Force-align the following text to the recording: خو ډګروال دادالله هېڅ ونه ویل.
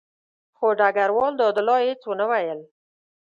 خو 0.57 0.67
ډګروال 0.79 1.33
دادالله 1.41 1.77
هېڅ 1.87 2.01
ونه 2.07 2.25
ویل. 2.29 2.59